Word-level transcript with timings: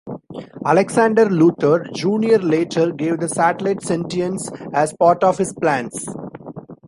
Alexander 0.65 1.25
Luthor, 1.27 1.93
Junior 1.95 2.39
later 2.39 2.91
gave 2.91 3.19
the 3.19 3.29
satellite 3.29 3.83
sentience 3.83 4.49
as 4.73 4.93
part 4.99 5.23
of 5.23 5.37
his 5.37 5.53
plans. 5.53 6.07